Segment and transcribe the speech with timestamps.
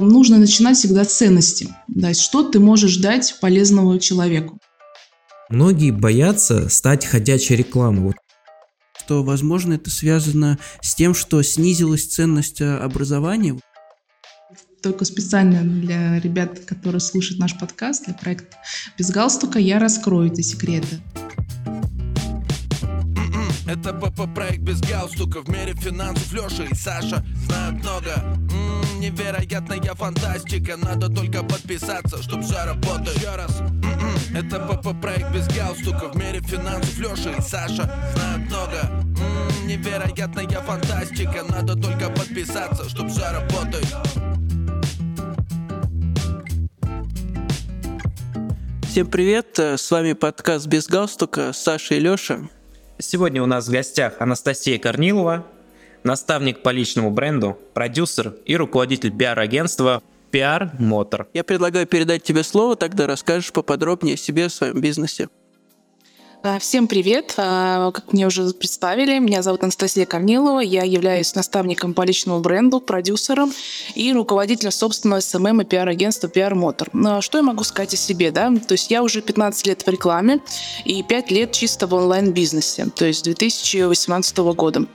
[0.00, 1.68] Нужно начинать всегда с ценности.
[2.00, 4.58] То есть, что ты можешь дать полезного человеку.
[5.50, 8.14] Многие боятся стать ходячей рекламой.
[8.98, 13.58] Что, возможно, это связано с тем, что снизилась ценность э, образования.
[14.82, 18.56] Только специально для ребят, которые слушают наш подкаст, для проекта
[18.96, 21.00] «Без галстука» я раскрою эти секреты.
[23.66, 28.14] Это ПП проект без галстука В мире финансов Леша и Саша знают много
[28.50, 28.69] М-м,
[29.00, 30.76] Невероятная фантастика.
[30.76, 33.60] Надо только подписаться, чтоб заработать Еще раз.
[33.60, 36.10] М-м, Это ПП проект без галстука.
[36.12, 38.80] В мире финансов Леша и Саша знают много.
[38.82, 41.44] М-м, Невероятная фантастика.
[41.48, 43.86] Надо только подписаться, чтоб заработать
[48.90, 52.40] Всем привет, с вами подкаст «Без галстука» Саша и Леша.
[52.98, 55.46] Сегодня у нас в гостях Анастасия Корнилова,
[56.04, 61.26] наставник по личному бренду, продюсер и руководитель пиар-агентства PR Motor.
[61.34, 65.28] Я предлагаю передать тебе слово, тогда расскажешь поподробнее о себе, о своем бизнесе.
[66.42, 67.34] А, всем привет!
[67.36, 72.80] А, как мне уже представили, меня зовут Анастасия Корнилова, я являюсь наставником по личному бренду,
[72.80, 73.52] продюсером
[73.94, 76.88] и руководителем собственного SMM и пиар-агентства PR Motor.
[76.94, 78.30] Ну, а что я могу сказать о себе?
[78.30, 78.50] Да?
[78.66, 80.40] То есть я уже 15 лет в рекламе
[80.86, 84.86] и 5 лет чисто в онлайн-бизнесе, то есть с 2018 года.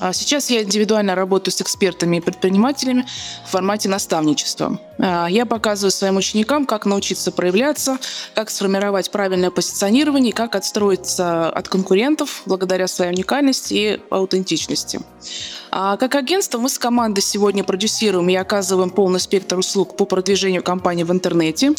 [0.00, 3.06] А сейчас я индивидуально работаю с экспертами и предпринимателями
[3.46, 4.78] в формате наставничества.
[4.98, 7.98] А, я показываю своим ученикам, как научиться проявляться,
[8.34, 15.00] как сформировать правильное позиционирование, как отстроиться от конкурентов благодаря своей уникальности и аутентичности.
[15.70, 20.62] А как агентство мы с командой сегодня продюсируем и оказываем полный спектр услуг по продвижению
[20.62, 21.72] компании в интернете.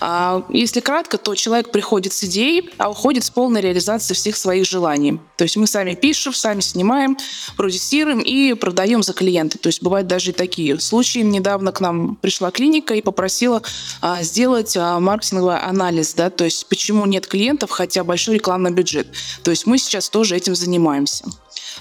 [0.00, 4.66] А если кратко, то человек приходит с идеей, а уходит с полной реализацией всех своих
[4.66, 5.18] желаний.
[5.36, 7.16] То есть мы сами пишем, сами снимаем,
[7.56, 9.58] продюсируем и продаем за клиента.
[9.58, 11.20] То есть бывают даже и такие случаи.
[11.20, 13.62] Недавно к нам пришла клиника и попросила
[14.00, 19.08] а, сделать а, маркетинговый анализ, да, то есть почему нет клиентов, хотя большой рекламный бюджет.
[19.42, 21.24] То есть мы сейчас тоже этим занимаемся.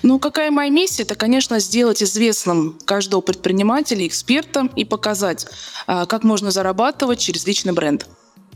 [0.03, 1.03] Ну, какая моя миссия?
[1.03, 5.47] Это, конечно, сделать известным каждого предпринимателя, эксперта и показать,
[5.88, 8.08] а, как можно зарабатывать через личный бренд.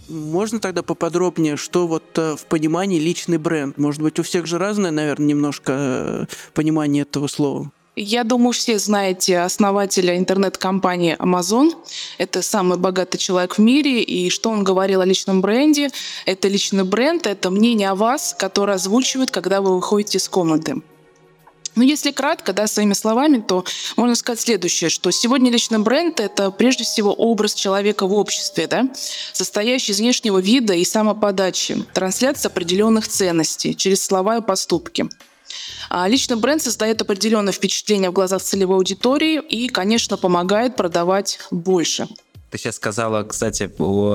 [0.10, 3.78] Можно тогда поподробнее, что вот э, в понимании личный бренд?
[3.78, 7.72] Может быть, у всех же разное, наверное, немножко э, понимание этого слова.
[7.96, 11.72] Я думаю, все знаете основателя интернет-компании Amazon.
[12.18, 14.02] Это самый богатый человек в мире.
[14.02, 15.90] И что он говорил о личном бренде?
[16.26, 20.82] Это личный бренд, это мнение о вас, которое озвучивает, когда вы выходите из комнаты.
[21.76, 23.64] Но если кратко, да, своими словами, то
[23.96, 28.90] можно сказать следующее, что сегодня личный бренд— это прежде всего образ человека в обществе, да,
[29.34, 35.10] состоящий из внешнего вида и самоподачи, трансляция определенных ценностей через слова и поступки.
[35.90, 42.08] А личный бренд создает определенное впечатление в глазах целевой аудитории и, конечно, помогает продавать больше.
[42.50, 43.72] Ты сейчас сказала, кстати,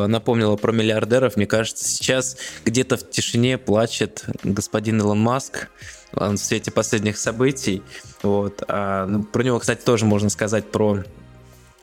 [0.06, 1.36] напомнила про миллиардеров.
[1.36, 2.36] Мне кажется, сейчас
[2.66, 5.68] где-то в тишине плачет господин Илон Маск,
[6.16, 7.82] в свете последних событий.
[8.22, 8.62] Вот.
[8.68, 11.04] А, ну, про него, кстати, тоже можно сказать про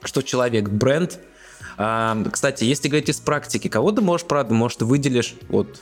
[0.04, 1.20] что человек бренд.
[1.78, 5.82] А, кстати, если говорить из практики, кого ты можешь, правда, может, выделишь вот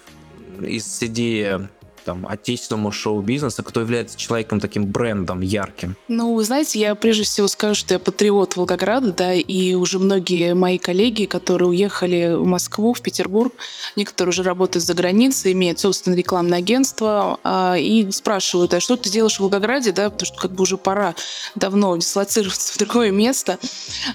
[0.61, 1.67] из идеи
[2.05, 5.95] там, отечественному шоу-бизнеса, кто является человеком таким брендом ярким?
[6.07, 10.53] Ну, вы знаете, я прежде всего скажу, что я патриот Волгограда, да, и уже многие
[10.53, 13.53] мои коллеги, которые уехали в Москву, в Петербург,
[13.95, 19.09] некоторые уже работают за границей, имеют собственное рекламное агентство, а, и спрашивают, а что ты
[19.09, 21.15] делаешь в Волгограде, да, потому что как бы уже пора
[21.55, 23.59] давно дислоцироваться в другое место,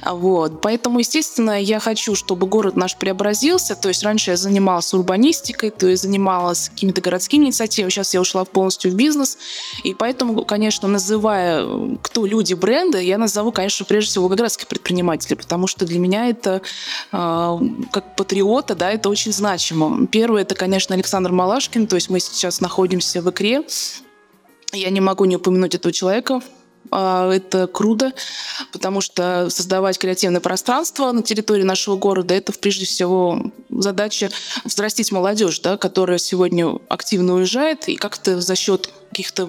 [0.05, 0.61] вот.
[0.61, 5.87] Поэтому, естественно, я хочу, чтобы город наш преобразился, то есть раньше я занималась урбанистикой, то
[5.87, 9.39] есть занималась какими-то городскими инициативами, я сейчас я ушла полностью в бизнес,
[9.85, 11.67] и поэтому, конечно, называя,
[12.03, 16.63] кто люди бренда, я назову, конечно, прежде всего волгоградских предпринимателей, потому что для меня это,
[17.13, 17.59] э,
[17.93, 20.07] как патриота, да, это очень значимо.
[20.07, 23.63] Первое, это, конечно, Александр Малашкин, то есть мы сейчас находимся в Икре,
[24.73, 26.41] я не могу не упомянуть этого человека, а,
[26.91, 28.13] это круто,
[28.73, 34.31] потому что создавать креативное пространство на территории нашего города– это, прежде всего, задача
[34.65, 39.49] взрастить молодежь, да, которая сегодня активно уезжает, и как-то за счет каких-то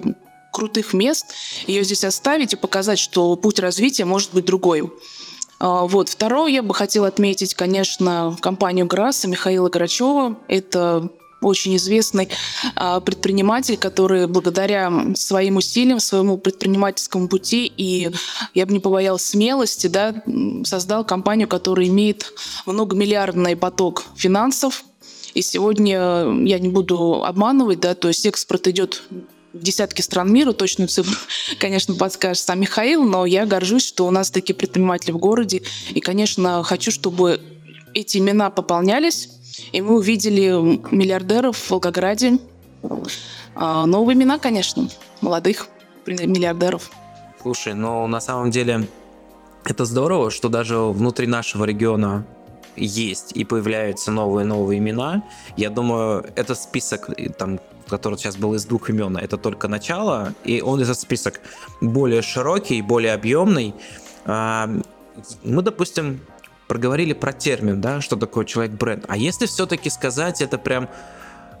[0.52, 1.26] крутых мест
[1.66, 4.90] ее здесь оставить и показать, что путь развития может быть другой.
[5.60, 6.08] А, вот.
[6.08, 10.38] Второе, я бы хотела отметить, конечно, компанию ГРАСа Михаила Грачева.
[10.48, 12.28] Это очень известный
[12.74, 18.10] а, предприниматель, который благодаря своим усилиям, своему предпринимательскому пути и,
[18.54, 20.22] я бы не побоялась смелости, да,
[20.64, 22.32] создал компанию, которая имеет
[22.66, 24.84] многомиллиардный поток финансов.
[25.34, 25.98] И сегодня
[26.44, 29.02] я не буду обманывать, да, то есть экспорт идет
[29.52, 31.16] десятки стран мира, точную цифру,
[31.58, 36.00] конечно, подскажет сам Михаил, но я горжусь, что у нас такие предприниматели в городе, и,
[36.00, 37.40] конечно, хочу, чтобы
[37.94, 39.30] эти имена пополнялись,
[39.72, 40.48] и мы увидели
[40.94, 42.38] миллиардеров в Волгограде.
[43.54, 44.88] А, новые имена, конечно,
[45.20, 45.68] молодых
[46.06, 46.90] миллиардеров.
[47.42, 48.88] Слушай, но на самом деле
[49.64, 52.26] это здорово, что даже внутри нашего региона
[52.76, 55.24] есть и появляются новые-новые имена.
[55.56, 60.60] Я думаю, это список, там, который сейчас был из двух имен, это только начало, и
[60.60, 61.40] он этот список
[61.80, 63.74] более широкий, более объемный.
[64.24, 64.68] А,
[65.42, 66.20] мы, допустим,
[66.68, 69.06] проговорили про термин, да, что такое человек-бренд.
[69.08, 70.88] А если все-таки сказать это прям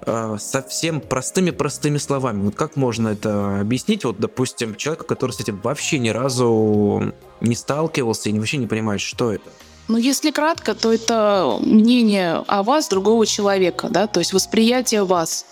[0.06, 5.58] э, совсем простыми-простыми словами, вот как можно это объяснить, вот, допустим, человеку, который с этим
[5.62, 9.50] вообще ни разу не сталкивался и вообще не понимает, что это?
[9.88, 15.46] Ну, если кратко, то это мнение о вас другого человека, да, то есть восприятие вас,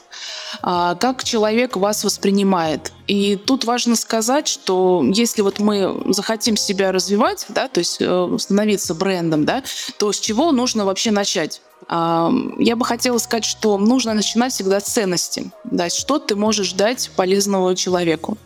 [0.63, 2.93] как человек вас воспринимает.
[3.07, 8.37] И тут важно сказать, что если вот мы захотим себя развивать, да, то есть э,
[8.39, 9.63] становиться брендом, да,
[9.99, 11.61] то с чего нужно вообще начать?
[11.89, 15.51] А, я бы хотела сказать, что нужно начинать всегда с ценности.
[15.65, 18.39] Да, что ты можешь дать полезного человеку.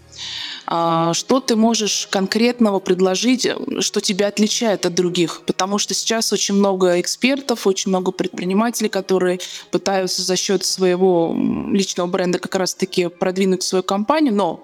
[0.73, 3.49] А, что ты можешь конкретного предложить,
[3.81, 5.43] что тебя отличает от других?
[5.45, 9.41] Потому что сейчас очень много экспертов, очень много предпринимателей, которые
[9.73, 11.37] пытаются за счет своего
[11.73, 14.63] личного бренда как раз-таки продвинуть свою компанию, но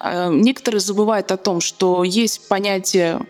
[0.00, 3.24] а, некоторые забывают о том, что есть понятие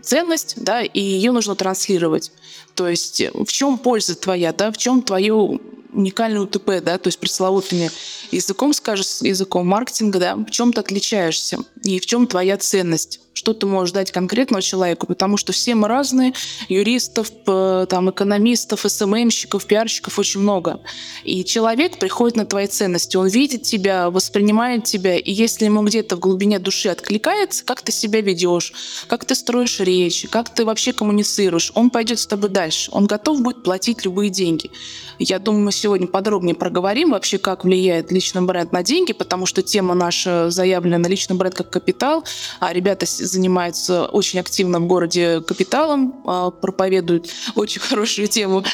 [0.00, 2.30] ценность, да, и ее нужно транслировать.
[2.76, 5.58] То есть в чем польза твоя, да, в чем твое
[5.94, 7.90] уникальный УТП, да, то есть пресловутыми
[8.30, 13.52] языком, скажешь, языком маркетинга, да, в чем ты отличаешься и в чем твоя ценность что
[13.52, 16.32] ты можешь дать конкретному человеку, потому что все мы разные,
[16.70, 20.80] юристов, там, экономистов, СММщиков, пиарщиков очень много.
[21.24, 26.16] И человек приходит на твои ценности, он видит тебя, воспринимает тебя, и если ему где-то
[26.16, 28.72] в глубине души откликается, как ты себя ведешь,
[29.08, 33.42] как ты строишь речь, как ты вообще коммуницируешь, он пойдет с тобой дальше, он готов
[33.42, 34.70] будет платить любые деньги.
[35.18, 39.62] Я думаю, мы сегодня подробнее проговорим вообще, как влияет личный бренд на деньги, потому что
[39.62, 42.24] тема наша заявлена на личный бренд как капитал,
[42.58, 48.64] а ребята занимаются очень активно в городе капиталом, а, проповедуют очень хорошую тему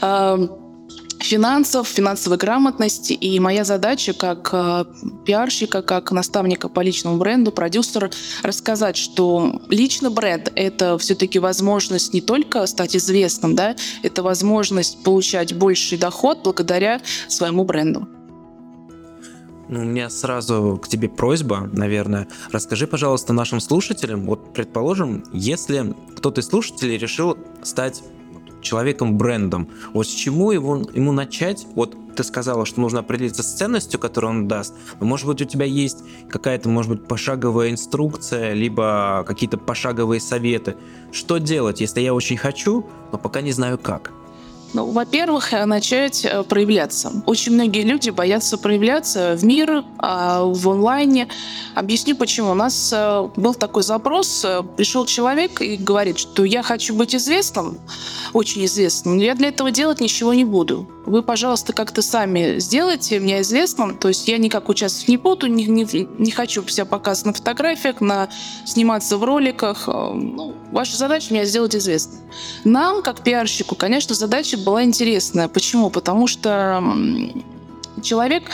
[0.00, 0.38] а,
[1.22, 3.12] финансов, финансовой грамотности.
[3.12, 4.84] И моя задача как э,
[5.24, 8.10] пиарщика, как наставника по личному бренду, продюсера,
[8.42, 15.54] рассказать, что личный бренд— это все-таки возможность не только стать известным, да, это возможность получать
[15.54, 18.08] больший доход благодаря своему бренду.
[19.70, 22.26] Ну, у меня сразу к тебе просьба, наверное.
[22.50, 28.02] Расскажи, пожалуйста, нашим слушателям, вот, предположим, если кто-то из слушателей решил стать
[28.62, 29.68] человеком-брендом.
[29.94, 31.68] Вот с чему его, ему начать?
[31.76, 34.74] Вот ты сказала, что нужно определиться с ценностью, которую он даст.
[34.98, 40.76] Но, может быть, у тебя есть какая-то, может быть, пошаговая инструкция, либо какие-то пошаговые советы.
[41.12, 44.10] Что делать, если я очень хочу, но пока не знаю как?
[44.72, 47.12] Ну, во-первых, э, начать э, проявляться.
[47.26, 51.28] Очень многие люди боятся проявляться в мир, а, в онлайне.
[51.74, 52.50] Объясню почему.
[52.50, 54.46] У нас э, был такой запрос,
[54.76, 57.78] пришел человек и говорит, что я хочу быть известным,
[58.32, 60.88] очень известным, но я для этого делать ничего не буду.
[61.06, 63.96] Вы, пожалуйста, как-то сами сделайте меня известным.
[63.96, 65.86] То есть я никак участвовать не буду, не, не,
[66.18, 68.28] не хочу себя показывать на фотографиях, на
[68.64, 69.88] сниматься в роликах.
[69.88, 72.20] Ну, ваша задача меня сделать известным.
[72.64, 75.48] Нам, как пиарщику, конечно, задача была интересная.
[75.48, 75.90] Почему?
[75.90, 76.82] Потому что
[78.02, 78.44] человек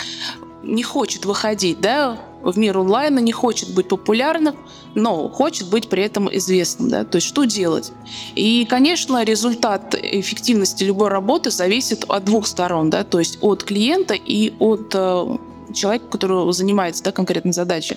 [0.62, 4.56] не хочет выходить да, в мир онлайна, не хочет быть популярным,
[4.94, 6.88] но хочет быть при этом известным.
[6.88, 7.04] Да?
[7.04, 7.92] То есть что делать?
[8.34, 12.90] И, конечно, результат эффективности любой работы зависит от двух сторон.
[12.90, 13.04] Да?
[13.04, 15.36] То есть от клиента и от э,
[15.74, 17.96] человека, который занимается да, конкретной задачей.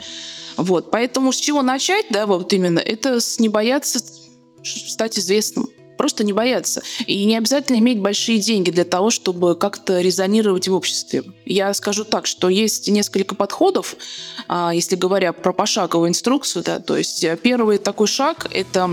[0.57, 0.91] Вот.
[0.91, 3.99] Поэтому с чего начать, да, вот именно, это с не бояться
[4.63, 5.67] стать известным
[5.99, 6.81] просто не бояться.
[7.07, 11.23] И не обязательно иметь большие деньги для того, чтобы как-то резонировать в обществе.
[11.45, 13.97] Я скажу так, что есть несколько подходов,
[14.47, 18.89] а, если говоря про пошаговую инструкцию, да, то есть э, первый такой шаг— это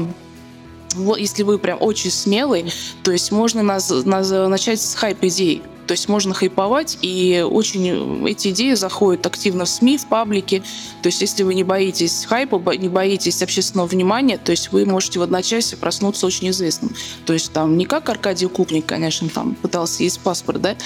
[1.16, 2.72] если вы прям очень смелый,
[3.04, 5.62] то есть можно нас, нас начать с хайп-идей.
[5.86, 10.62] То есть можно хайповать, и очень эти идеи заходят активно в СМИ, в паблике.
[11.02, 15.18] То есть если вы не боитесь хайпа, не боитесь общественного внимания, то есть вы можете
[15.18, 16.94] в одночасье проснуться очень известным.
[17.24, 20.76] То есть там не как Аркадий Купник, конечно, там пытался есть паспорт, да?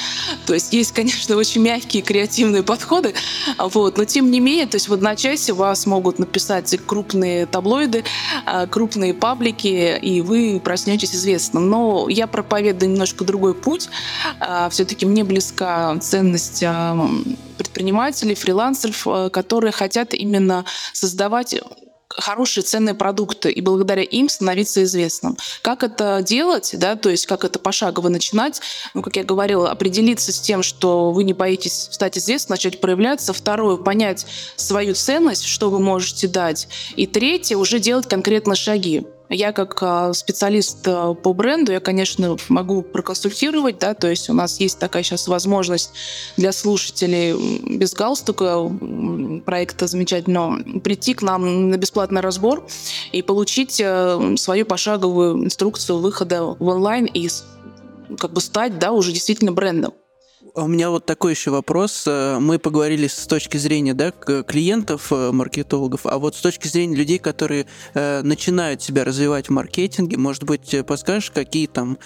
[0.47, 3.15] То есть есть, конечно, очень мягкие, креативные подходы,
[3.59, 8.05] вот, но тем не менее, то есть в одночасье вас могут написать крупные таблоиды,
[8.47, 11.69] а, крупные паблики, и вы проснетесь известным.
[11.69, 13.89] Но я проповедую немножко другой путь.
[14.41, 16.65] А, Все все-таки мне близка ценность
[17.57, 21.55] предпринимателей, фрилансеров, э, которые хотят именно создавать
[22.09, 25.37] хорошие ценные продукты и благодаря им становиться известным.
[25.63, 28.61] Как это делать, да, то есть как это пошагово начинать,
[28.95, 33.33] ну, как я говорила, определиться с тем, что вы не боитесь стать известным, начать проявляться.
[33.33, 36.67] Второе, понять свою ценность, что вы можете дать.
[36.97, 39.07] И третье, уже делать конкретно шаги.
[39.33, 44.35] Я как а, специалист а, по бренду, я, конечно, могу проконсультировать, да, то есть у
[44.35, 45.93] нас есть такая сейчас возможность
[46.37, 48.69] для слушателей без галстука
[49.47, 52.67] проекта замечательного прийти к нам на бесплатный разбор
[53.13, 57.29] и получить э, свою пошаговую инструкцию выхода в онлайн и
[58.19, 59.95] как бы стать, да, уже действительно брендом.
[60.55, 62.05] У меня вот такой еще вопрос.
[62.07, 66.97] Э, мы поговорили с точки зрения да, клиентов, э, маркетологов, а вот с точки зрения
[66.97, 71.99] людей, которые э, начинают себя развивать в маркетинге, может быть, подскажешь, какие там,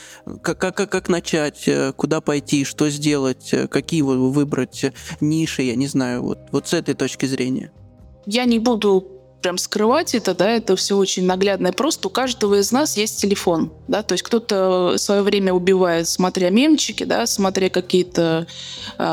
[0.42, 4.86] как, как, как начать, куда пойти, что сделать, какие выбрать
[5.20, 7.72] ниши, я не знаю, вот, вот с этой точки зрения?
[8.26, 9.13] Я не буду
[9.44, 12.08] прям скрывать это, да, это все очень наглядно и просто.
[12.08, 17.04] У каждого из нас есть телефон, да, то есть кто-то свое время убивает, смотря мемчики,
[17.04, 18.46] да, смотря какие-то,
[18.96, 19.04] э,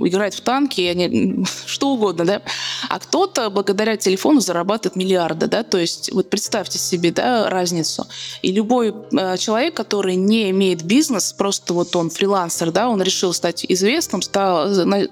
[0.00, 2.42] играет в танки, они, что угодно, да,
[2.88, 8.08] а кто-то благодаря телефону зарабатывает миллиарды, да, то есть вот представьте себе, да, разницу.
[8.42, 13.32] И любой э, человек, который не имеет бизнес, просто вот он фрилансер, да, он решил
[13.32, 14.66] стать известным, стал,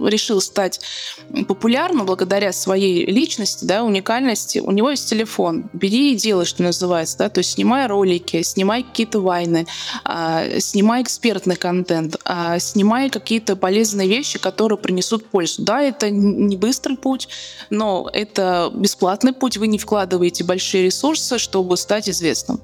[0.08, 0.80] решил стать
[1.46, 6.62] популярным благодаря своей личности, да, уникальности, части, у него есть телефон, бери и делай, что
[6.62, 9.66] называется, да, то есть снимай ролики, снимай какие-то вайны,
[10.04, 15.62] а, снимай экспертный контент, а, снимай какие-то полезные вещи, которые принесут пользу.
[15.62, 17.28] Да, это не быстрый путь,
[17.70, 22.60] но это бесплатный путь, вы не вкладываете большие ресурсы, чтобы стать известным.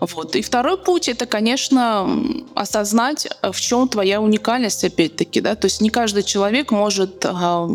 [0.00, 0.36] Вот.
[0.36, 2.08] И второй путь это, конечно,
[2.54, 7.68] осознать, в чем твоя уникальность, опять-таки, да, то есть не каждый человек может а,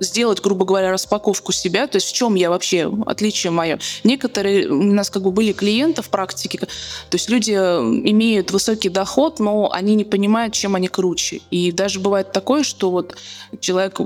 [0.00, 3.78] сделать, грубо говоря, распаковку себя, то есть в чем я вообще, отличие мое.
[4.02, 6.68] Некоторые у нас как бы были клиенты в практике, то
[7.12, 11.40] есть люди имеют высокий доход, но они не понимают, чем они круче.
[11.50, 13.16] И даже бывает такое, что вот
[13.60, 14.00] человек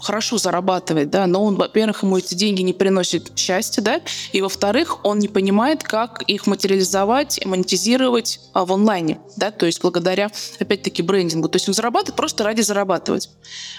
[0.00, 4.00] хорошо зарабатывает, да, но он, во-первых, ему эти деньги не приносят счастья, да,
[4.32, 9.80] и во-вторых, он не понимает, как их материализовать, монетизировать а, в онлайне, да, то есть
[9.82, 11.48] благодаря, опять-таки, брендингу.
[11.48, 13.30] То есть он зарабатывает просто ради зарабатывать.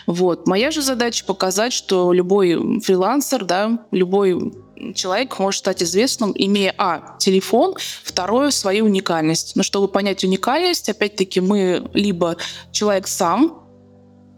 [0.05, 0.47] Вот.
[0.47, 4.53] Моя же задача показать, что любой фрилансер, да, любой
[4.95, 9.55] человек может стать известным, имея, а, телефон, второе, свою уникальность.
[9.55, 12.37] Но чтобы понять уникальность, опять-таки, мы либо
[12.71, 13.68] человек сам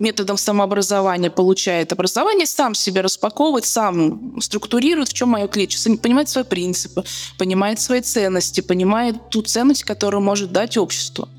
[0.02, 6.44] методом самообразования получает образование, сам себя распаковывает, сам структурирует, в чем мое ключ, понимает свои
[6.44, 7.04] принципы,
[7.38, 11.30] понимает свои ценности, понимает ту ценность, которую может дать обществу.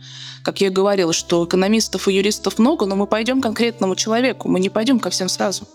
[0.42, 4.61] Как я говорила, что экономистов и юристов много, но мы пойдем к конкретному человеку, мы
[4.61, 5.66] не пойдем ко всем сразу.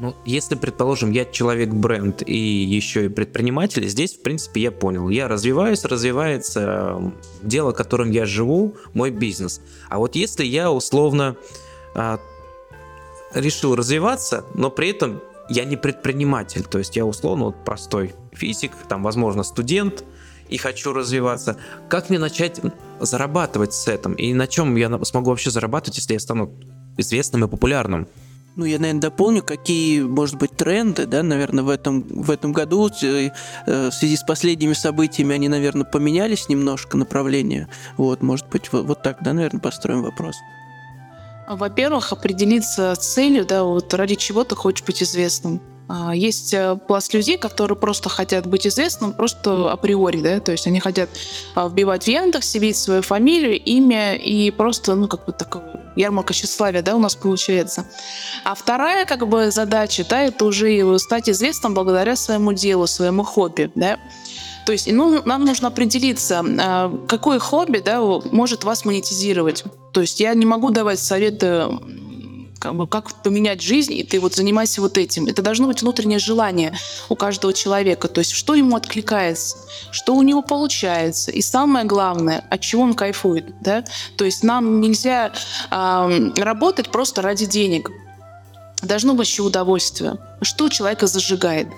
[0.00, 5.08] Ну, если, предположим, я человек-бренд и еще и предприниматель, здесь, в принципе, я понял.
[5.08, 9.60] Я развиваюсь, развивается дело, которым я живу, мой бизнес.
[9.88, 11.36] А вот если я условно
[11.98, 12.20] а,
[13.34, 18.72] решил развиваться, но при этом я не предприниматель, то есть я условно вот простой физик,
[18.88, 20.04] там, возможно, студент,
[20.48, 21.58] и хочу развиваться.
[21.88, 22.60] Как мне начать
[23.00, 24.14] зарабатывать с этим?
[24.14, 26.50] И на чем я смогу вообще зарабатывать, если я стану
[26.96, 28.08] известным и популярным?
[28.56, 32.88] Ну, я, наверное, дополню, какие, может быть, тренды, да, наверное, в этом, в этом году
[33.02, 33.30] э,
[33.66, 37.68] в связи с последними событиями они, наверное, поменялись немножко направление.
[37.96, 40.36] Вот, может быть, вот, вот так, да, наверное, построим вопрос.
[41.48, 45.60] Во-первых, определиться с целью, да, вот ради чего ты хочешь быть известным.
[45.88, 50.66] А, есть э, пласт людей, которые просто хотят быть известным, просто априори, да, то есть
[50.66, 51.08] они хотят
[51.54, 56.34] а, вбивать в Яндексе, видеть свою фамилию, имя и просто, ну, как бы такое ярмарка
[56.34, 57.86] тщеславия, да, у нас получается.
[58.44, 63.72] А вторая, как бы, задача, да, это уже стать известным благодаря своему делу, своему хобби,
[63.74, 63.98] да.
[64.68, 69.64] То есть ну, нам нужно определиться, а, какое хобби да, может вас монетизировать.
[69.94, 71.68] То есть я не могу давать советы
[72.58, 75.26] как, бы, как поменять жизнь, и ты вот занимайся вот этим.
[75.26, 76.76] Это должно быть внутреннее желание
[77.08, 78.08] у каждого человека.
[78.08, 79.56] То есть что ему откликается,
[79.90, 81.30] что у него получается.
[81.30, 83.46] И самое главное, от чего он кайфует.
[83.62, 83.84] Да?
[84.18, 85.32] То есть нам нельзя
[85.70, 87.90] э, работать просто ради денег.
[88.82, 90.18] Должно быть еще удовольствие.
[90.42, 91.68] Что человека зажигает.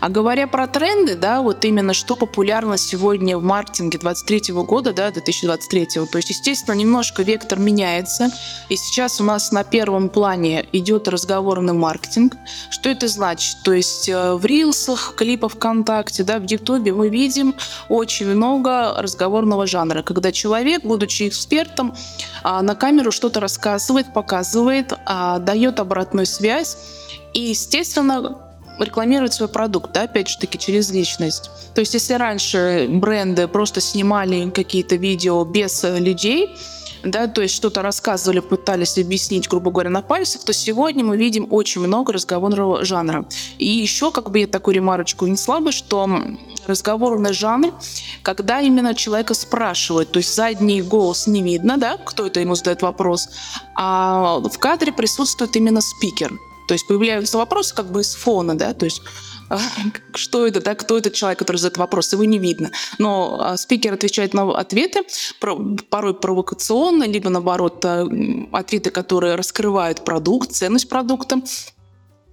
[0.00, 5.10] А говоря про тренды, да, вот именно что популярно сегодня в маркетинге 23 года, да,
[5.10, 8.30] 2023, то есть, естественно, немножко вектор меняется,
[8.68, 12.36] и сейчас у нас на первом плане идет разговорный маркетинг.
[12.70, 13.58] Что это значит?
[13.64, 17.54] То есть э, в рилсах, клипах ВКонтакте, да, в Ютубе мы видим
[17.88, 21.94] очень много разговорного жанра, когда человек, будучи экспертом,
[22.42, 26.76] а, на камеру что-то рассказывает, показывает, а, дает обратную связь,
[27.34, 28.38] и, естественно,
[28.78, 31.50] рекламирует свой продукт, да, опять же таки, через личность.
[31.74, 36.56] То есть, если раньше бренды просто снимали какие-то видео без людей,
[37.04, 41.46] да, то есть что-то рассказывали, пытались объяснить, грубо говоря, на пальцах, то сегодня мы видим
[41.50, 43.26] очень много разговорного жанра.
[43.58, 46.08] И еще, как бы я такую ремарочку не слабо, что
[46.66, 47.72] разговорный жанр,
[48.22, 52.82] когда именно человека спрашивают, то есть задний голос не видно, да, кто это ему задает
[52.82, 53.28] вопрос,
[53.74, 56.32] а в кадре присутствует именно спикер.
[56.68, 59.02] То есть появляются вопросы как бы из фона, да, то есть
[60.14, 62.70] что это, да, кто этот человек, который задает вопрос, его не видно.
[62.98, 65.00] Но а, спикер отвечает на ответы,
[65.88, 68.06] порой провокационно, либо наоборот, а,
[68.52, 71.40] ответы, которые раскрывают продукт, ценность продукта.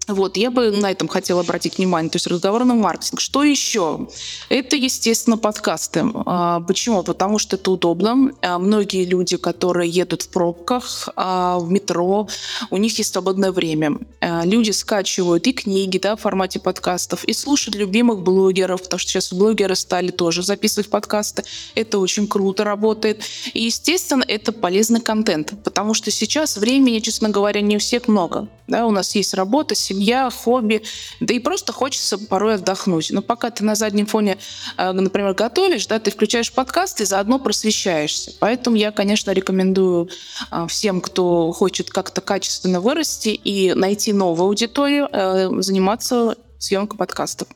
[0.08, 3.20] Вот, я бы на этом хотела обратить внимание, то есть разговорный маркетинг.
[3.20, 4.08] Что еще?
[4.50, 6.06] Это, естественно, подкасты.
[6.26, 7.02] А, почему?
[7.02, 8.32] Потому что это удобно.
[8.42, 12.28] А, многие люди, которые едут в пробках, а, в метро,
[12.70, 13.98] у них есть свободное время.
[14.44, 19.34] Люди скачивают и книги да, в формате подкастов, и слушают любимых блогеров, потому что сейчас
[19.34, 21.44] блогеры стали тоже записывать подкасты.
[21.74, 23.24] Это очень круто работает.
[23.54, 28.48] И, естественно, это полезный контент, потому что сейчас времени, честно говоря, не у всех много.
[28.68, 29.95] Да, у нас есть работа, семья,
[30.34, 30.84] хобби,
[31.20, 33.12] да и просто хочется порой отдохнуть.
[33.12, 34.38] Но пока ты на заднем фоне,
[34.78, 38.34] э, например, готовишь, да, ты включаешь подкаст и заодно просвещаешься.
[38.40, 40.10] Поэтому я, конечно, рекомендую
[40.52, 47.48] э, всем, кто хочет как-то качественно вырасти и найти новую аудиторию, э, заниматься съемкой подкастов.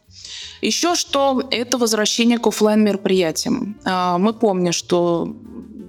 [0.62, 3.80] Еще что это возвращение к офлайн мероприятиям.
[3.86, 5.34] Мы помним, что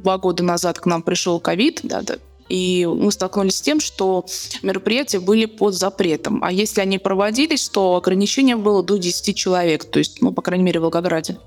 [0.03, 2.17] два года назад к нам пришел ковид, да, да,
[2.51, 4.27] и мы столкнулись с тем, что
[4.63, 6.43] мероприятия были под запретом.
[6.43, 10.65] А если они проводились, то ограничение было до 10 человек, то есть, ну, по крайней
[10.65, 11.39] мере, в Волгограде.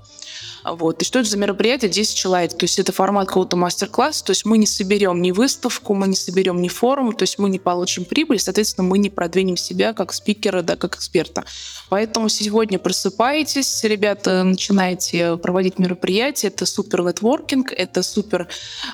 [0.64, 1.02] Вот.
[1.02, 1.90] И что это за мероприятие?
[1.90, 2.56] 10 человек.
[2.56, 4.24] То есть это формат какого-то мастер-класса.
[4.24, 7.50] То есть мы не соберем ни выставку, мы не соберем ни форум, то есть мы
[7.50, 11.44] не получим прибыль, соответственно, мы не продвинем себя как спикера, да, как эксперта.
[11.90, 16.48] Поэтому сегодня просыпаетесь, ребята, начинаете проводить мероприятия.
[16.48, 18.48] Это супер нетворкинг, это супер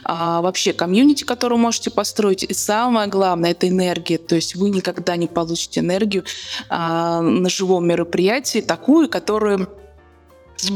[0.05, 2.43] а, вообще комьюнити, который вы можете построить.
[2.43, 4.19] И самое главное, это энергия.
[4.19, 6.25] То есть вы никогда не получите энергию
[6.69, 9.69] а, на живом мероприятии, такую, которую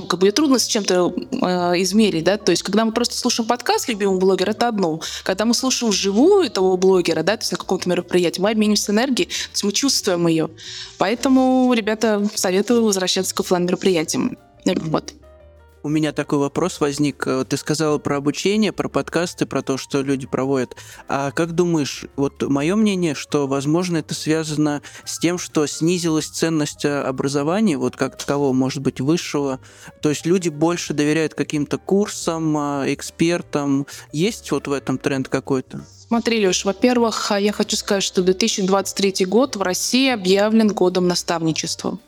[0.09, 1.47] как бы ее трудно с чем-то э,
[1.83, 5.01] измерить, да, то есть когда мы просто слушаем подкаст любимого блогера, это одно.
[5.23, 9.27] Когда мы слушаем вживую этого блогера, да, то есть на каком-то мероприятии, мы обмениваемся энергией,
[9.29, 10.51] то есть мы чувствуем ее.
[10.99, 14.39] Поэтому, ребята, советую возвращаться к офлайн мероприятиям.
[14.65, 15.15] Вот.
[15.85, 17.29] У меня такой вопрос возник.
[17.47, 20.77] Ты сказала про обучение, про подкасты, про то, что люди проводят.
[21.09, 26.87] А как думаешь, вот мое мнение, что, возможно, это связано с тем, что снизилась ценность
[26.87, 29.61] образования, вот как такового, может быть, высшего.
[30.01, 33.87] То есть люди больше доверяют каким-то курсам, а, экспертам.
[34.11, 35.85] Есть вот в этом тренд какой-то?
[36.09, 41.99] Смотри, Леш, во-первых, я хочу сказать, что 2023 год в России объявлен годом наставничества.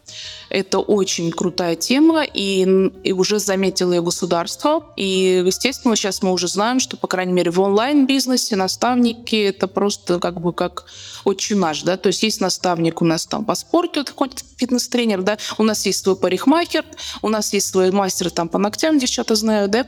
[0.50, 2.62] Это очень крутая тема, и,
[3.02, 4.92] и уже заметило ее государство.
[4.96, 10.18] И, естественно, сейчас мы уже знаем, что, по крайней мере, в онлайн-бизнесе наставники— это просто
[10.18, 10.87] как бы как
[11.24, 15.38] очень наш, да, то есть есть наставник у нас там по спорту, такой фитнес-тренер, да,
[15.59, 16.85] у нас есть свой парикмахер,
[17.22, 19.87] у нас есть свой мастер там по ногтям, девчата знают, да,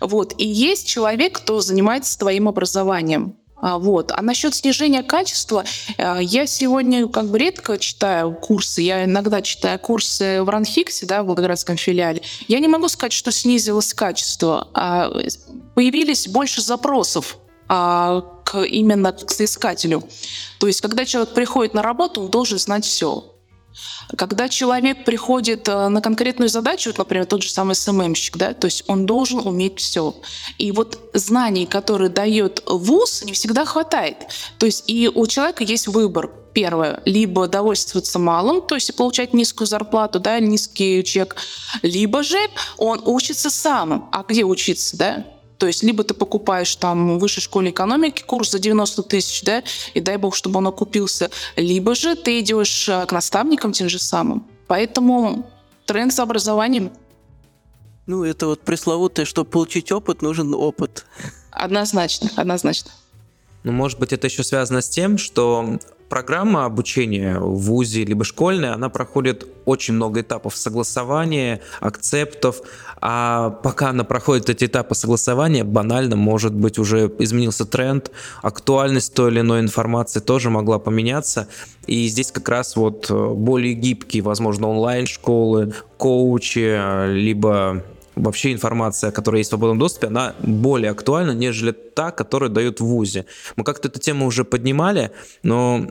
[0.00, 3.36] вот, и есть человек, кто занимается твоим образованием.
[3.58, 4.12] А, вот.
[4.12, 5.64] А насчет снижения качества,
[5.96, 8.82] э, я сегодня как бы редко читаю курсы.
[8.82, 12.22] Я иногда читаю курсы в Ранхиксе, да, в Волгоградском филиале.
[12.48, 14.68] Я не могу сказать, что снизилось качество.
[14.74, 15.10] А
[15.74, 17.38] появились больше запросов
[17.68, 20.02] а, к, именно к соискателю.
[20.58, 23.35] То есть, когда человек приходит на работу, он должен знать все.
[24.16, 28.66] Когда человек приходит э, на конкретную задачу, вот, например, тот же самый СММщик, да, то
[28.66, 30.14] есть он должен уметь все.
[30.58, 34.16] И вот знаний, которые дает ВУЗ, не всегда хватает.
[34.58, 39.66] То есть и у человека есть выбор первое, либо довольствоваться малым, то есть получать низкую
[39.66, 41.36] зарплату, да, низкий чек,
[41.82, 42.38] либо же
[42.78, 44.08] он учится сам.
[44.10, 45.26] А где учиться, да?
[45.58, 49.62] То есть либо ты покупаешь там в высшей школе экономики курс за 90 тысяч, да,
[49.94, 53.98] и дай бог, чтобы он окупился, либо же ты идешь э, к наставникам тем же
[53.98, 54.46] самым.
[54.66, 55.48] Поэтому
[55.86, 56.90] тренд за образованием.
[58.06, 61.06] Ну, это вот пресловутое, чтобы получить опыт, нужен опыт.
[61.50, 62.90] Однозначно, однозначно.
[63.64, 68.74] Ну, может быть, это еще связано с тем, что программа обучения в ВУЗе либо школьная,
[68.74, 72.60] она проходит очень много этапов согласования, акцептов,
[73.00, 78.10] а пока она проходит эти этапы согласования, банально, может быть, уже изменился тренд,
[78.42, 81.48] актуальность той или иной информации тоже могла поменяться,
[81.86, 87.82] и здесь как раз вот более гибкие, возможно, онлайн-школы, коучи, либо
[88.16, 92.84] вообще информация, которая есть в свободном доступе, она более актуальна, нежели та, которую дают в
[92.84, 93.26] ВУЗе.
[93.56, 95.86] Мы как-то эту тему уже поднимали, но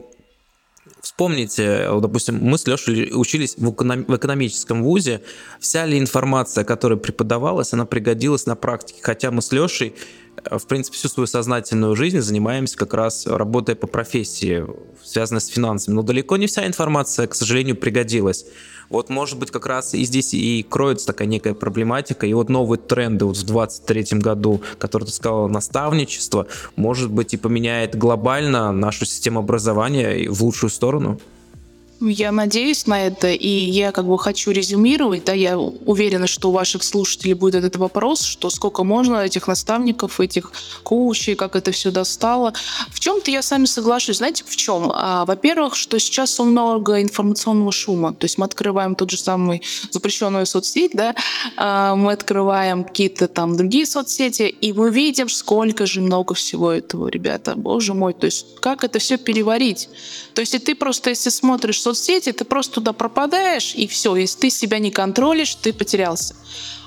[1.06, 5.22] Вспомните, допустим, мы с Лешей учились в, эконом- в экономическом вузе.
[5.60, 8.98] Вся ли информация, которая преподавалась, она пригодилась на практике.
[9.02, 9.94] Хотя мы с Лешей,
[10.50, 14.64] в принципе, всю свою сознательную жизнь занимаемся как раз работая по профессии,
[15.04, 15.94] связанной с финансами.
[15.94, 18.46] Но далеко не вся информация, к сожалению, пригодилась.
[18.88, 22.78] Вот, может быть, как раз и здесь и кроется такая некая проблематика, и вот новые
[22.78, 26.46] тренды вот в 23 году, которые ты сказал, наставничество,
[26.76, 31.18] может быть, и поменяет глобально нашу систему образования в лучшую сторону?
[32.00, 36.52] Я надеюсь на это, и я как бы хочу резюмировать, да, я уверена, что у
[36.52, 41.90] ваших слушателей будет этот вопрос, что сколько можно этих наставников, этих коучей, как это все
[41.90, 42.52] достало.
[42.90, 44.18] В чем-то я с вами соглашусь.
[44.18, 44.92] Знаете, в чем?
[44.94, 48.12] А, во-первых, что сейчас много информационного шума.
[48.12, 51.14] То есть мы открываем тот же самый запрещенную соцсеть, да,
[51.56, 57.08] а, мы открываем какие-то там другие соцсети, и мы видим, сколько же много всего этого,
[57.08, 57.54] ребята.
[57.56, 59.88] Боже мой, то есть как это все переварить?
[60.34, 64.16] То есть и ты просто, если смотришь соцсети, ты просто туда пропадаешь, и все.
[64.16, 66.34] Если ты себя не контролишь, ты потерялся.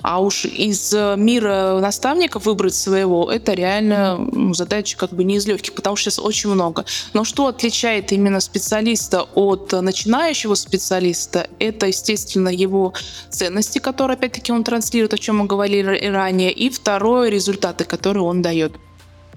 [0.01, 5.47] А уж из э, мира наставников выбрать своего, это реально задача как бы не из
[5.47, 6.85] легких, потому что сейчас очень много.
[7.13, 12.93] Но что отличает именно специалиста от начинающего специалиста, это, естественно, его
[13.29, 18.41] ценности, которые, опять-таки, он транслирует, о чем мы говорили ранее, и второе, результаты, которые он
[18.41, 18.73] дает.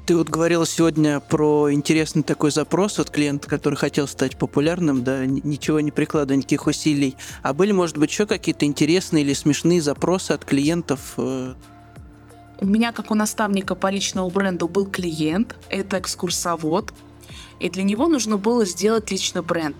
[0.05, 5.25] Ты вот говорил сегодня про интересный такой запрос от клиента, который хотел стать популярным, да,
[5.27, 7.17] ничего не прикладывая, никаких усилий.
[7.43, 11.15] А были, может быть, еще какие-то интересные или смешные запросы от клиентов?
[11.19, 11.55] Э?
[12.61, 16.93] У меня, как у наставника по личному бренду, был клиент, это экскурсовод,
[17.61, 19.77] и для него нужно было сделать личный бренд.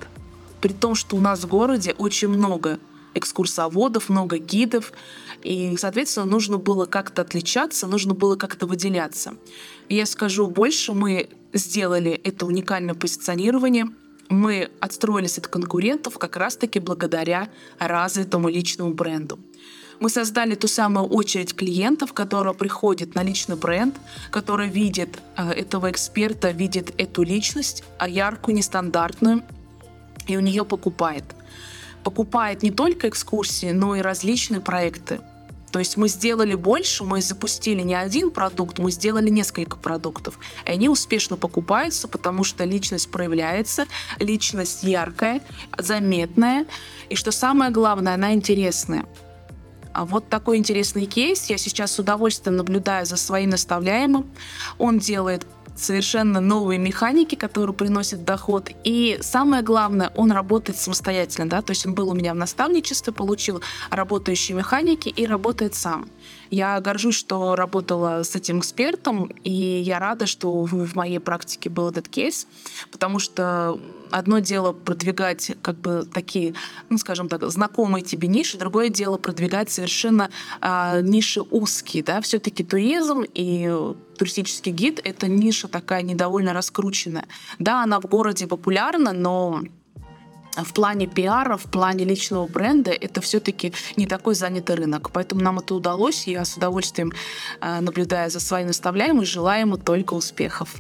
[0.61, 2.79] При том, что у нас в городе очень много
[3.15, 4.93] экскурсоводов, много гидов,
[5.43, 9.35] и, соответственно, нужно было как-то отличаться, нужно было как-то выделяться.
[9.89, 13.87] Я скажу больше, мы сделали это уникальное позиционирование,
[14.29, 19.39] мы отстроились от конкурентов как раз-таки благодаря развитому личному бренду.
[20.01, 23.95] Мы создали ту самую очередь клиентов, которая приходит на личный бренд,
[24.31, 29.43] который видит э, этого эксперта, видит эту личность, а яркую, нестандартную,
[30.27, 31.25] и у нее покупает.
[32.03, 35.21] Покупает не только экскурсии, но и различные проекты.
[35.73, 40.39] То есть мы сделали больше, мы запустили не один продукт, мы сделали несколько продуктов.
[40.67, 43.87] И они успешно покупаются, потому что личность проявляется,
[44.21, 45.41] личность яркая,
[45.79, 46.67] заметная,
[47.09, 49.07] и что самое главное, она интересная.
[49.95, 51.47] А вот такой интересный кейс.
[51.51, 54.31] Я сейчас с удовольствием наблюдаю за своим наставляемым.
[54.79, 58.71] Он делает совершенно новые механики, которые приносят доход.
[58.85, 63.13] И самое главное, он работает самостоятельно, да, то есть он был у меня в наставничестве,
[63.13, 66.09] получил работающие механики и работает сам.
[66.53, 71.89] Я горжусь, что работала с этим экспертом, и я рада, что в моей практике был
[71.89, 72.47] этот кейс,
[72.91, 76.53] потому что одно дело продвигать как бы такие,
[76.91, 80.29] ну, скажем так, знакомые тебе ниши, другое дело продвигать совершенно
[80.61, 83.75] а, ниши узкие, да, все-таки туризм и
[84.19, 87.25] туристический гид— это ниша такая недовольно раскрученная.
[87.61, 89.63] Да, она в городе популярна, но
[90.57, 95.11] в плане пиара, в плане личного бренда это все-таки не такой занятый рынок.
[95.13, 97.13] Поэтому нам это удалось, и я с удовольствием,
[97.61, 100.77] э, наблюдая за своим наставляем, и желаю ему только успехов.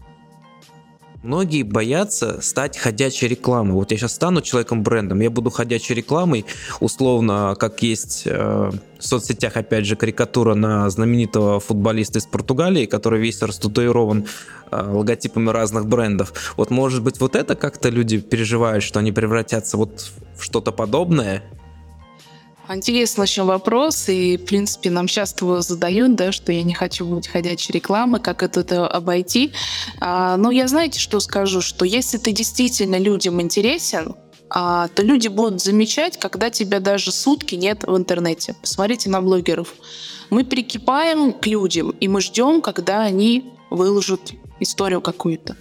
[1.23, 3.75] Многие боятся стать ходячей рекламой.
[3.75, 6.45] Вот я сейчас стану человеком-брендом, я буду ходячей рекламой,
[6.81, 13.21] условно, как есть э, в соцсетях, опять же, карикатура на знаменитого футболиста из Португалии, который
[13.21, 14.27] весь растатуирован
[14.73, 16.55] э, логотипами разных брендов.
[16.57, 21.45] Вот, может быть, вот это как-то люди переживают, что они превратятся вот в что-то подобное,
[22.69, 27.05] Интересный очень вопрос, и, в принципе, нам часто его задают, да, что я не хочу
[27.05, 29.53] быть ходячей рекламой, как это обойти.
[30.01, 34.15] А, но я, знаете, что скажу, что если ты действительно людям интересен,
[34.49, 38.55] а, то люди будут замечать, когда тебя даже сутки нет в интернете.
[38.61, 39.75] Посмотрите на блогеров.
[40.31, 45.57] Мы прикипаем к людям, и мы ждем, когда они выложат историю какую-то.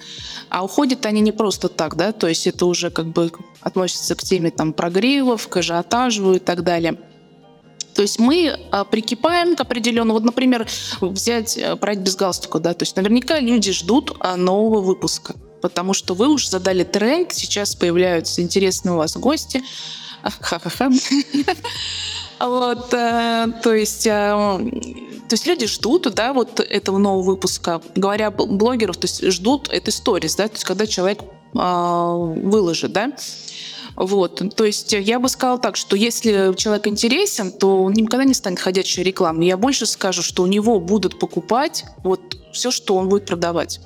[0.49, 4.23] А уходят они не просто так, да, то есть это уже как бы относится к
[4.23, 6.97] теме там прогревов, к ажиотажу и так далее.
[7.93, 10.67] То есть мы а, прикипаем к определенному, вот, например,
[11.01, 15.35] взять а, проект без галстука, да, то есть наверняка люди ждут а, нового выпуска.
[15.61, 19.63] потому что вы уже задали тренд, сейчас появляются интересные у вас гости.
[20.23, 20.89] Ха-ха-ха.
[22.39, 24.57] Вот, э, то есть, э,
[25.31, 27.81] то есть люди ждут, да, вот этого нового выпуска.
[27.95, 33.13] Говоря блогеров, то есть ждут этой сторис, да, то есть когда человек э, выложит, да.
[33.95, 38.33] Вот, то есть я бы сказала так, что если человек интересен, то он никогда не
[38.33, 39.47] станет ходячей рекламой.
[39.47, 42.19] Я больше скажу, что у него будут покупать вот
[42.51, 43.79] все, что он будет продавать.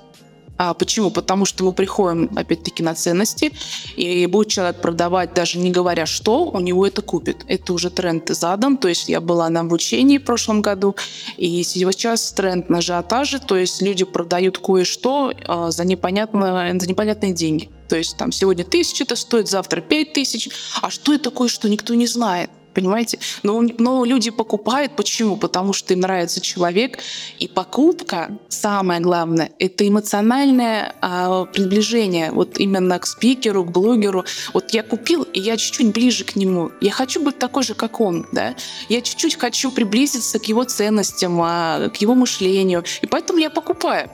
[0.58, 1.12] А почему?
[1.12, 3.52] Потому что мы приходим, опять-таки, на ценности,
[3.96, 7.44] и будет человек продавать, даже не говоря что, у него это купит.
[7.48, 10.96] Это уже тренд задан, то есть я была на обучении в прошлом году,
[11.38, 17.34] и сейчас тренд на ажиотаже, то есть люди продают кое-что а, за, непонятно, за непонятные
[17.34, 17.70] деньги.
[17.90, 20.50] То есть там сегодня тысяча это стоит, завтра пять тысяч.
[20.82, 22.50] А что это такое, что никто не знает?
[22.76, 23.18] Понимаете?
[23.42, 24.96] Но, но люди покупают.
[24.96, 25.38] Почему?
[25.38, 27.00] Потому что им нравится человек.
[27.40, 34.26] И покупка, самое главное, это эмоциональное а, приближение вот именно к спикеру, к блогеру.
[34.54, 36.72] Вот я купил, и я чуть-чуть ближе к нему.
[36.82, 38.28] Я хочу быть такой же, как он.
[38.32, 38.56] Да?
[38.90, 42.84] Я чуть-чуть хочу приблизиться к его ценностям, а, к его мышлению.
[43.02, 44.10] И поэтому я покупаю.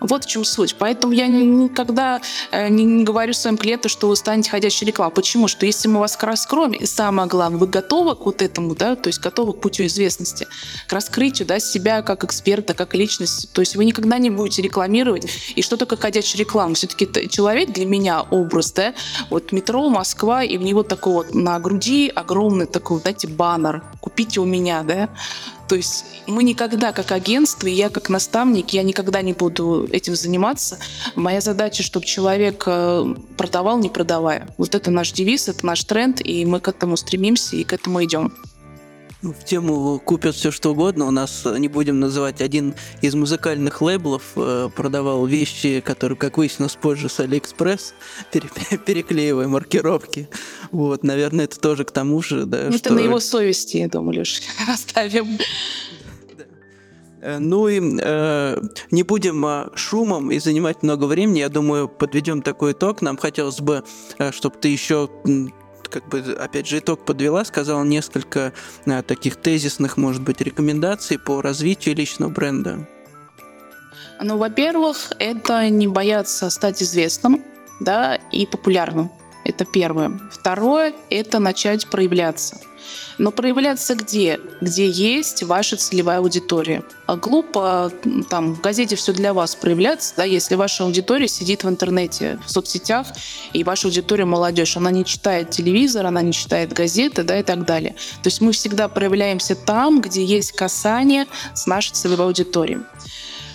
[0.00, 0.76] Вот в чем суть.
[0.78, 5.14] Поэтому я никогда э, не, говорю своим клиентам, что вы станете ходящей рекламой.
[5.14, 5.48] Почему?
[5.48, 9.08] Что если мы вас раскроем, и самое главное, вы готовы к вот этому, да, то
[9.08, 10.46] есть готовы к путю известности,
[10.86, 13.48] к раскрытию, да, себя как эксперта, как личности.
[13.52, 15.26] То есть вы никогда не будете рекламировать.
[15.54, 16.74] И что такое ходячая реклама?
[16.74, 18.94] Все-таки человек для меня образ, да,
[19.28, 23.82] вот метро, Москва, и в него такой вот на груди огромный такой, знаете, баннер.
[24.00, 25.08] Купите у меня, да.
[25.70, 30.16] То есть мы никогда, как агентство, и я как наставник, я никогда не буду этим
[30.16, 30.80] заниматься.
[31.14, 34.48] Моя задача, чтобы человек э, продавал, не продавая.
[34.58, 38.02] Вот это наш девиз, это наш тренд, и мы к этому стремимся и к этому
[38.02, 38.32] идем.
[39.22, 41.06] Ну, в тему купят все что угодно.
[41.06, 46.76] У нас, не будем называть, один из музыкальных лейблов э, продавал вещи, которые, как выяснилось
[46.76, 47.92] позже, с Алиэкспресс,
[48.32, 50.28] переклеивая маркировки.
[50.70, 52.68] Вот, наверное, это тоже к тому же, да.
[52.68, 52.94] Это что...
[52.94, 55.38] на его совести, я думаю, лишь оставим.
[57.20, 61.40] Э, ну и э, не будем э, шумом и занимать много времени.
[61.40, 63.02] Я думаю, подведем такой итог.
[63.02, 63.84] Нам хотелось бы,
[64.18, 65.10] э, чтобы ты еще
[65.90, 68.52] как бы, опять же, итог подвела, сказала несколько
[68.86, 72.86] а, таких тезисных, может быть, рекомендаций по развитию личного бренда.
[74.22, 77.42] Ну, во-первых, это не бояться стать известным,
[77.80, 79.10] да, и популярным.
[79.44, 80.20] Это первое.
[80.30, 82.60] Второе– это начать проявляться.
[83.18, 84.40] Но проявляться где?
[84.60, 86.82] Где есть ваша целевая аудитория.
[87.06, 87.92] А глупо
[88.28, 92.50] там в газете все для вас проявляться, да, если ваша аудитория сидит в интернете, в
[92.50, 93.06] соцсетях,
[93.52, 97.66] и ваша аудитория молодежь, она не читает телевизор, она не читает газеты, да, и так
[97.66, 97.94] далее.
[98.22, 102.80] То есть мы всегда проявляемся там, где есть касание с нашей целевой аудиторией.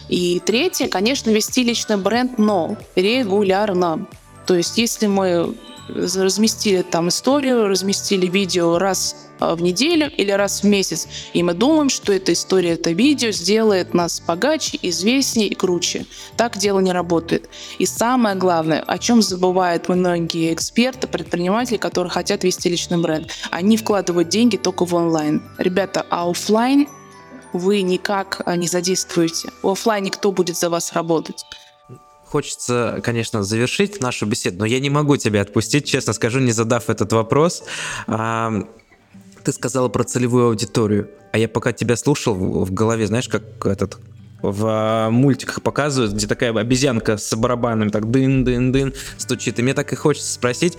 [0.09, 4.07] И третье, конечно, вести личный бренд, но регулярно.
[4.45, 5.55] То есть если мы
[5.87, 11.53] разместили там историю, разместили видео раз а, в неделю или раз в месяц, и мы
[11.53, 16.05] думаем, что эта история, это видео сделает нас богаче, известнее и круче.
[16.37, 17.49] Так дело не работает.
[17.79, 23.77] И самое главное, о чем забывают многие эксперты, предприниматели, которые хотят вести личный бренд, они
[23.77, 25.43] вкладывают деньги только в онлайн.
[25.57, 26.87] Ребята, а офлайн
[27.53, 29.49] вы никак а, не задействуете.
[29.61, 31.45] В офлайне кто будет за вас работать?
[32.35, 36.89] Хочется, конечно, завершить нашу беседу, но я не могу тебя отпустить, честно скажу, не задав
[36.89, 37.63] этот вопрос.
[38.07, 43.99] Ты сказала про целевую аудиторию, а я пока тебя слушал в голове, знаешь, как этот
[44.41, 49.57] в а, мультиках показывают, где такая обезьянка с барабанами так дын-дын-дын стучит.
[49.59, 50.77] И мне так и хочется спросить,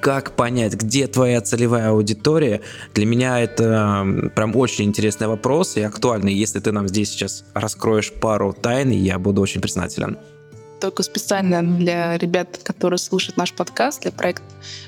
[0.00, 2.60] как понять, где твоя целевая аудитория?
[2.92, 6.34] Для меня это прям очень интересный вопрос и актуальный.
[6.34, 10.18] Если ты нам здесь сейчас раскроешь пару тайн, я буду очень признателен
[10.80, 14.44] только специально для ребят, которые слушают наш подкаст, для проекта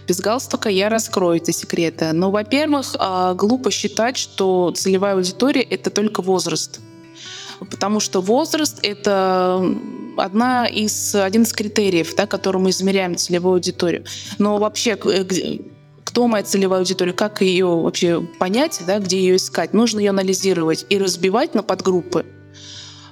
[0.07, 2.13] «Без галстука» я раскрою эти секреты.
[2.13, 6.81] Но, во-первых, а, глупо считать, что целевая аудитория— это только возраст.
[7.59, 9.63] Потому что возраст— это
[10.17, 14.05] одна из, один из критериев, да, которым мы измеряем целевую аудиторию.
[14.39, 14.97] Но вообще
[16.05, 19.73] кто моя целевая аудитория, как ее вообще понять, да, где ее искать.
[19.75, 22.25] Нужно ее анализировать и разбивать на подгруппы.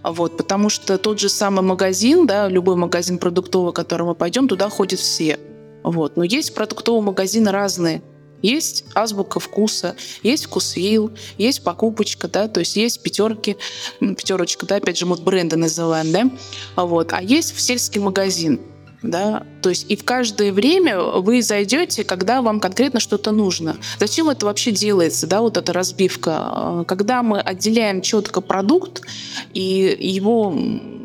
[0.02, 4.48] Вот, потому что тот же самый магазин, да, любой магазин продуктовый, в который мы пойдем,
[4.48, 5.38] туда ходят все.
[5.82, 6.16] Вот.
[6.16, 8.02] Но есть продуктовые магазины разные.
[8.40, 13.56] Есть азбука вкуса, есть вкусвилл, есть покупочка, да, то есть есть пятерки,
[13.98, 16.30] пятерочка, да, опять же, мы бренды называем, да,
[16.76, 18.60] вот, а есть сельский магазин
[19.02, 23.76] да, то есть и в каждое время вы зайдете, когда вам конкретно что-то нужно.
[24.00, 26.84] Зачем это вообще делается, да, вот эта разбивка?
[26.88, 29.02] Когда мы отделяем четко продукт
[29.54, 30.56] и его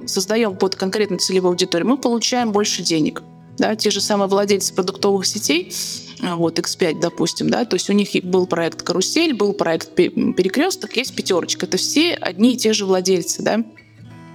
[0.08, 3.22] создаем под конкретно целевую аудиторию, мы получаем больше денег.
[3.58, 5.72] Да, те же самые владельцы продуктовых сетей,
[6.24, 10.98] а, вот X5, допустим, да, то есть у них был проект «Карусель», был проект «Перекресток»,
[10.98, 11.68] есть «Пятерочка».
[11.68, 13.64] Это все одни и те же владельцы, да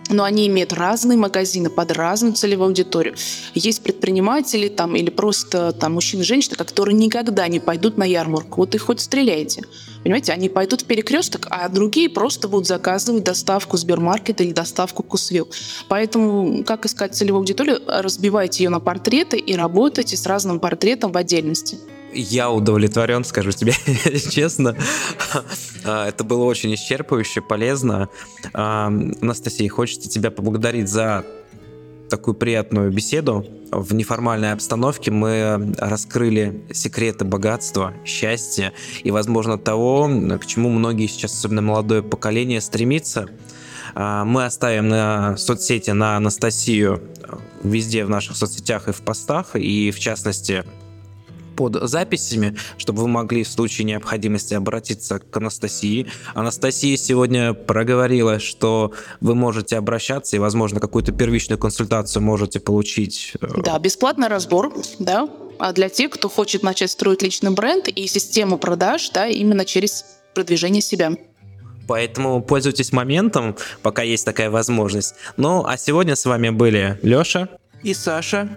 [0.08, 3.14] но они имеют разные магазины под разную целевую аудиторию.
[3.54, 8.60] Есть предприниматели там, или просто там, мужчины и женщины, которые никогда не пойдут на ярмарку.
[8.62, 9.62] Вот их хоть стреляйте.
[10.02, 15.48] Понимаете, они пойдут в перекресток, а другие просто будут заказывать доставку Сбермаркета или доставку Кусвилл.
[15.88, 17.80] Поэтому как искать целевую аудиторию?
[17.86, 21.78] Разбивайте ее на портреты и работайте с разным портретом в отдельности.
[22.12, 23.72] Я удовлетворен, скажу тебе
[24.30, 24.76] честно.
[25.84, 28.08] А, это было очень исчерпывающе, полезно.
[28.52, 31.24] А, Анастасия, хочется тебя поблагодарить за
[32.08, 33.46] такую приятную беседу.
[33.70, 40.08] В неформальной обстановке мы раскрыли секреты богатства, счастья и, возможно, того,
[40.40, 43.28] к чему многие сейчас, особенно молодое поколение, стремится.
[43.94, 47.02] А, мы оставим на соцсети на Анастасию
[47.62, 50.64] везде в наших соцсетях и в постах, и в частности
[51.58, 56.06] под записями, чтобы вы могли в случае необходимости обратиться к Анастасии.
[56.34, 63.32] Анастасия сегодня проговорила, что вы можете обращаться и, возможно, какую-то первичную консультацию можете получить.
[63.40, 68.06] Э, да, бесплатный разбор, да, а для тех, кто хочет начать строить личный бренд и
[68.06, 71.10] систему продаж, да, именно через продвижение себя.
[71.88, 75.16] Поэтому пользуйтесь моментом, пока есть такая возможность.
[75.36, 77.48] Ну, а сегодня с вами были Лёша
[77.82, 78.48] и Саша.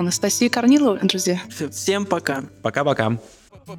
[0.00, 1.38] Анастасия Корнилова, друзья.
[1.70, 2.44] Всем пока.
[2.62, 3.18] Пока-пока.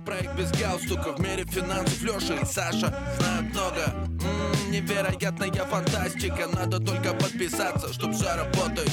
[0.05, 6.79] Проект без галстука в мире финансов Леша и Саша знают много М-м, Невероятная фантастика Надо
[6.79, 8.91] только подписаться, чтоб заработать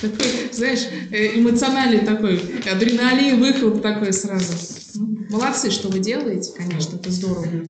[0.00, 4.52] такой, знаешь, э, эмоциональный такой, адреналин, выхлоп такой сразу.
[4.94, 7.66] Ну, молодцы, что вы делаете, конечно, это здорово.